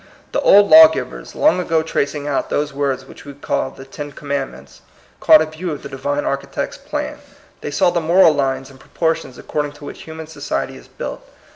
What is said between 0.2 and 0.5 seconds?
The